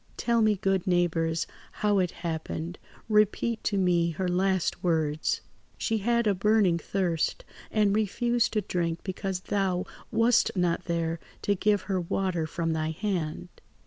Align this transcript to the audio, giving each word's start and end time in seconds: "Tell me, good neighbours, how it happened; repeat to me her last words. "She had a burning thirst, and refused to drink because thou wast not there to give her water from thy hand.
"Tell 0.17 0.41
me, 0.41 0.55
good 0.55 0.87
neighbours, 0.87 1.45
how 1.73 1.99
it 1.99 2.09
happened; 2.25 2.79
repeat 3.07 3.63
to 3.65 3.77
me 3.77 4.09
her 4.09 4.27
last 4.27 4.83
words. 4.83 5.41
"She 5.77 5.99
had 5.99 6.25
a 6.25 6.33
burning 6.33 6.79
thirst, 6.79 7.45
and 7.69 7.95
refused 7.95 8.53
to 8.53 8.61
drink 8.61 9.03
because 9.03 9.41
thou 9.41 9.85
wast 10.11 10.49
not 10.57 10.85
there 10.85 11.19
to 11.43 11.53
give 11.53 11.83
her 11.83 12.01
water 12.01 12.47
from 12.47 12.73
thy 12.73 12.89
hand. 12.89 13.49